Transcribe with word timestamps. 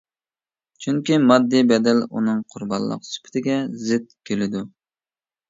چۈنكى 0.85 1.17
ماددىي 1.31 1.63
بەدەل 1.71 2.01
ئۇنىڭ 2.07 2.41
قۇربانلىق 2.55 3.07
سۈپىتىگە 3.11 3.61
زىت 3.85 4.19
كېلىدۇ. 4.33 4.65